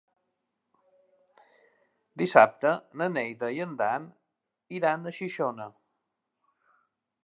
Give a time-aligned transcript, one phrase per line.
[2.23, 4.11] Dissabte na Neida i en Dan
[4.81, 5.71] iran a Xixona.